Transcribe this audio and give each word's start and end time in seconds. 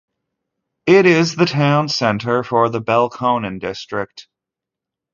It 0.87 1.05
is 1.05 1.35
the 1.35 1.45
town 1.45 1.87
centre 1.89 2.43
for 2.43 2.69
the 2.69 2.81
Belconnen 2.81 3.59
district. 3.59 4.27